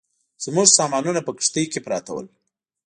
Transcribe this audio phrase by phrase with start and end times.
[0.43, 2.27] زموږ سامانونه په کښتۍ کې پراته ول.